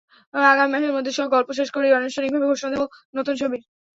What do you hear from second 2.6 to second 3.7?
দেব নতুন ছবির।